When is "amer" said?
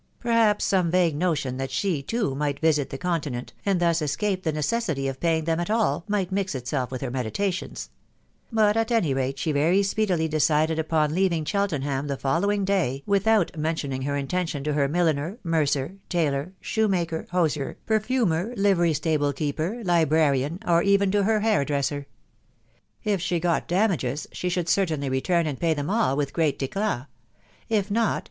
18.57-18.57